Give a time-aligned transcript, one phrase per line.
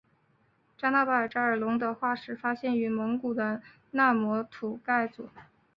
[0.79, 3.61] 扎纳巴扎尔龙的化石发现于蒙古的
[3.91, 4.43] 纳摩
[4.83, 5.29] 盖吐组。